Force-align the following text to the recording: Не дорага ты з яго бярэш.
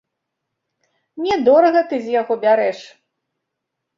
Не 1.25 1.35
дорага 1.49 1.83
ты 1.91 1.95
з 2.05 2.15
яго 2.21 2.33
бярэш. 2.45 2.79